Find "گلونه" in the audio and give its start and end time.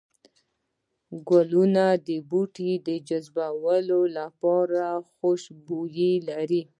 1.29-1.85